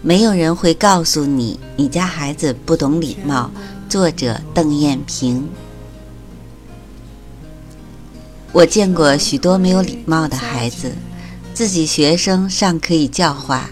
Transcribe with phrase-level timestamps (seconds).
[0.00, 3.50] 没有人会告诉你，你家孩子不懂礼貌。
[3.88, 5.48] 作者邓艳萍。
[8.52, 10.92] 我见过许多没有礼貌的孩子，
[11.54, 13.70] 自己学生尚可以教化，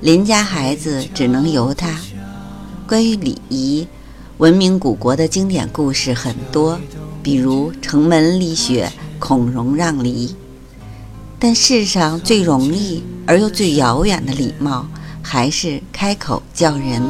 [0.00, 1.98] 邻家孩子只能由他。
[2.86, 3.86] 关于礼仪，
[4.38, 6.78] 文明古国的经典故事很多，
[7.22, 10.34] 比如城门立雪，孔融让梨。
[11.38, 14.86] 但世上最容易而又最遥远的礼貌。
[15.28, 17.02] 还是开口叫人。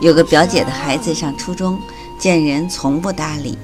[0.00, 1.80] 有个表姐的孩子上初中，
[2.16, 3.58] 见人从不搭理。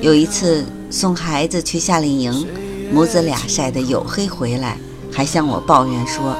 [0.00, 2.46] 有一次送孩子去夏令营，
[2.92, 4.78] 母子俩晒得黝黑回来，
[5.12, 6.36] 还向我抱怨说：“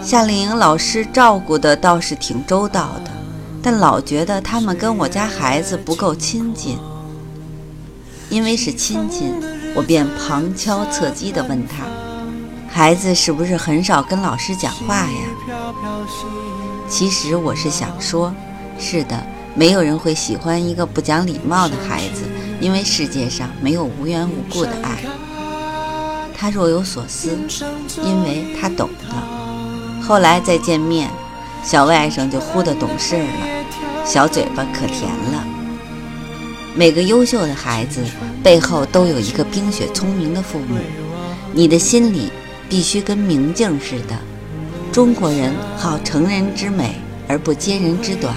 [0.00, 3.10] 夏令营老师照顾的倒是挺周到的，
[3.60, 6.78] 但老觉得他们跟我家孩子不够亲近。”
[8.30, 9.24] 因为是亲戚，
[9.74, 12.03] 我便旁敲侧击地问他。
[12.76, 15.20] 孩子是不是很少跟老师讲话呀？
[16.88, 18.34] 其实我是想说，
[18.80, 22.22] 是的，没有人会喜欢一个不讲礼貌的孩子，
[22.60, 24.98] 因为世界上没有无缘无故的爱。
[26.36, 27.38] 他若有所思，
[28.02, 30.02] 因为他懂得。
[30.02, 31.08] 后来再见面，
[31.62, 33.28] 小外甥就忽的懂事了，
[34.04, 35.46] 小嘴巴可甜了。
[36.74, 38.00] 每个优秀的孩子
[38.42, 40.76] 背后都有一个冰雪聪明的父母，
[41.52, 42.32] 你的心里。
[42.68, 44.18] 必须跟明镜似的。
[44.92, 46.94] 中国人好成人之美
[47.26, 48.34] 而不揭人之短，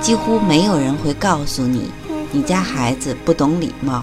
[0.00, 1.90] 几乎没有人会告诉你，
[2.32, 4.02] 你家孩子不懂礼貌，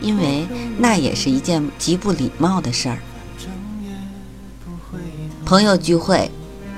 [0.00, 0.46] 因为
[0.78, 2.98] 那也是一件极不礼貌的事儿。
[5.46, 6.30] 朋友聚会，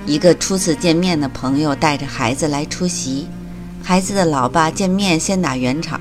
[0.06, 3.26] 一个初次见面的朋友带着孩子来出席，
[3.82, 6.00] 孩子的老爸见面先打圆场：“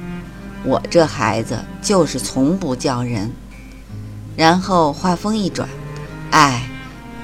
[0.64, 3.32] 我这孩子就是从不叫人。”
[4.38, 5.68] 然后话锋一转。
[6.36, 6.62] 哎，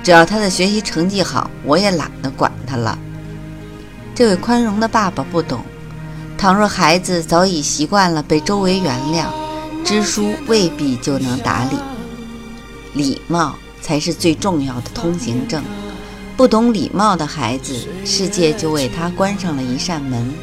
[0.01, 2.97] 只要他的学习成绩好，我也懒得管他了。
[4.16, 5.59] 这位宽容的爸爸不懂，
[6.38, 9.25] 倘若孩子早已习惯了被周围原谅，
[9.83, 11.75] 知书未必就能打理。
[12.94, 15.61] 礼貌才是最重要的通行证。
[16.38, 20.33] 不懂礼貌的孩子，世界就为他关上了一扇门，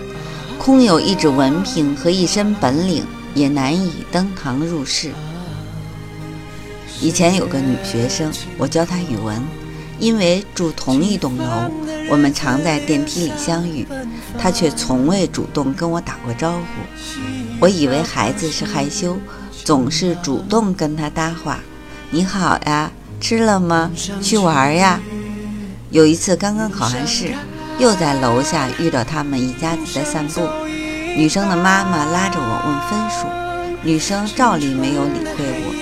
[0.59, 3.03] 空有一纸文凭和一身本领，
[3.35, 5.11] 也难以登堂入室。
[7.01, 9.41] 以前有个女学生，我教她语文，
[10.01, 11.71] 因为住同一栋楼，
[12.11, 13.87] 我们常在电梯里相遇，
[14.37, 16.59] 她却从未主动跟我打过招呼。
[17.61, 19.17] 我以为孩子是害羞，
[19.65, 21.61] 总是主动跟她搭话
[22.11, 23.93] ：“你好呀，吃了吗？
[24.21, 25.01] 去玩呀？”
[25.91, 27.33] 有一次刚刚考完试，
[27.79, 30.43] 又在楼下遇到他们一家子在散步，
[31.17, 33.27] 女生的妈妈拉着我问分数，
[33.85, 35.75] 女生照例没有理会我。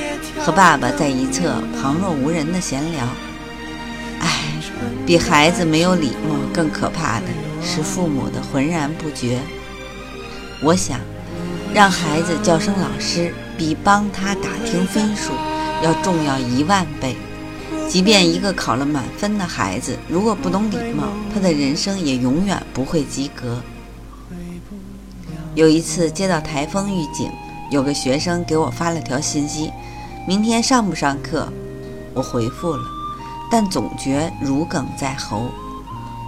[0.46, 3.04] 和爸爸在一侧旁若无人的闲聊。
[4.20, 4.30] 唉，
[5.04, 7.26] 比孩子没有礼貌更可怕的
[7.60, 9.40] 是父母的浑然不觉。
[10.62, 11.00] 我想，
[11.74, 15.32] 让孩子叫声老师，比帮他打听分数
[15.82, 17.16] 要重要一万倍。
[17.88, 23.60] 即便一个考了满分的孩子，如果不懂礼貌，他的人生也永远不会及格。
[25.56, 27.32] 有一次接到台风预警，
[27.68, 29.72] 有个学生给我发了条信息。
[30.28, 31.52] 明天上不上课？
[32.12, 32.82] 我回复了，
[33.48, 35.52] 但总觉如鲠在喉。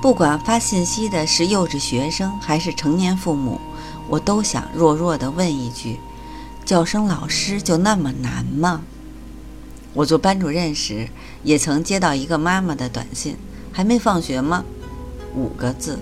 [0.01, 3.61] 不管发信息的是幼稚学生还是成年父母，
[4.09, 5.99] 我都想弱弱地问一句：
[6.65, 8.83] 叫声老师就那么难吗？
[9.95, 11.09] 我做班主任时，
[11.43, 13.37] 也曾接到一个妈妈的短信
[13.73, 14.63] ：“还没放学吗？”
[15.35, 15.99] 五个字，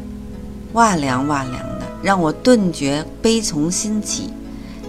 [0.74, 4.30] 哇凉哇凉的，让我顿觉悲从心起。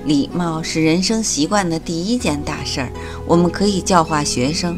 [0.05, 2.91] 礼貌是人生习惯的第一件大事儿，
[3.25, 4.77] 我们可以教化学生，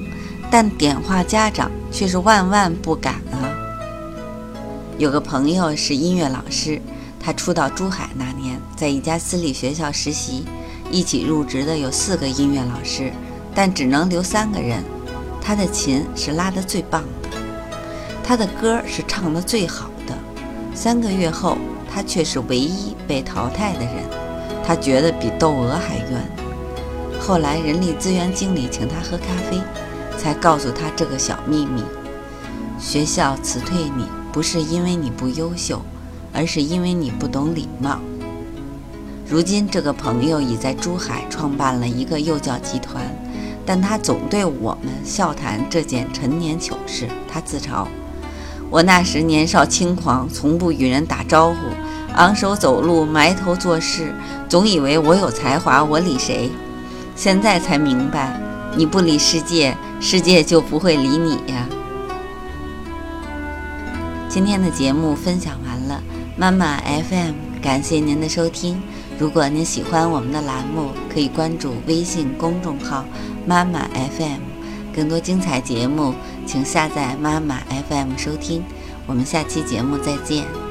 [0.49, 3.49] 但点化家长却是万万不敢啊。
[4.97, 6.81] 有个朋友是音乐老师，
[7.19, 10.45] 他初到珠海那年，在一家私立学校实习，
[10.91, 13.11] 一起入职的有四个音乐老师，
[13.53, 14.83] 但只能留三个人。
[15.41, 17.29] 他的琴是拉得最棒的，
[18.23, 20.13] 他的歌是唱得最好的。
[20.75, 21.57] 三个月后，
[21.91, 24.18] 他却是唯一被淘汰的人。
[24.69, 27.19] 他觉得比窦娥还冤。
[27.19, 29.59] 后来人力资源经理请他喝咖啡，
[30.15, 31.81] 才告诉他这个小秘密：
[32.77, 35.81] 学校辞退你不是因为你不优秀，
[36.31, 37.99] 而是因为你不懂礼貌。
[39.27, 43.03] 如今，这个朋友已在珠海创办了一个幼教集团，
[43.65, 47.07] 但他总对我们笑谈这件陈年糗事。
[47.27, 47.87] 他自嘲
[48.69, 51.55] ：“我那时年少轻狂，从不与人打招呼，
[52.13, 54.13] 昂首走路，埋头做事，
[54.49, 56.49] 总以为我有才华，我理谁？
[57.15, 58.41] 现在才明白，
[58.75, 61.67] 你不理世界，世界就不会理你呀。”
[64.27, 66.01] 今天的节目分享完了，
[66.35, 68.81] 妈妈 FM，感谢您的收听。
[69.19, 73.05] 如果您喜欢我们的栏目，可以关注微信公众号
[73.45, 73.87] “妈妈
[74.17, 74.39] FM”，
[74.95, 76.13] 更多精彩节目，
[76.47, 77.59] 请下载妈妈
[77.89, 78.63] FM 收听。
[79.05, 80.68] 我们下期节目再见。